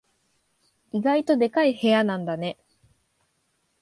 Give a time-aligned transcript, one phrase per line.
[0.93, 2.57] 意外とでかい部屋なんだね。